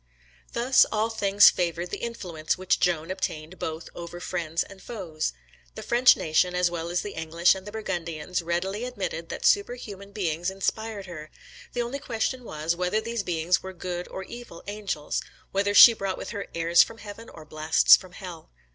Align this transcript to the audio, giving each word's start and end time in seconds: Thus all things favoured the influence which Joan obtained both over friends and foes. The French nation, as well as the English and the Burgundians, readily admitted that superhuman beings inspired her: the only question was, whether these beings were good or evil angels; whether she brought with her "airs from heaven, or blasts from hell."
Thus 0.53 0.83
all 0.91 1.11
things 1.11 1.51
favoured 1.51 1.91
the 1.91 1.99
influence 1.99 2.57
which 2.57 2.79
Joan 2.79 3.11
obtained 3.11 3.59
both 3.59 3.87
over 3.93 4.19
friends 4.19 4.63
and 4.63 4.81
foes. 4.81 5.31
The 5.75 5.83
French 5.83 6.17
nation, 6.17 6.55
as 6.55 6.71
well 6.71 6.89
as 6.89 7.03
the 7.03 7.13
English 7.13 7.53
and 7.53 7.67
the 7.67 7.71
Burgundians, 7.71 8.41
readily 8.41 8.83
admitted 8.85 9.29
that 9.29 9.45
superhuman 9.45 10.11
beings 10.11 10.49
inspired 10.49 11.05
her: 11.05 11.29
the 11.73 11.83
only 11.83 11.99
question 11.99 12.43
was, 12.43 12.75
whether 12.75 12.99
these 12.99 13.21
beings 13.21 13.61
were 13.61 13.73
good 13.73 14.07
or 14.07 14.23
evil 14.23 14.63
angels; 14.65 15.21
whether 15.51 15.75
she 15.75 15.93
brought 15.93 16.17
with 16.17 16.31
her 16.31 16.47
"airs 16.55 16.81
from 16.81 16.97
heaven, 16.97 17.29
or 17.29 17.45
blasts 17.45 17.95
from 17.95 18.13
hell." 18.13 18.49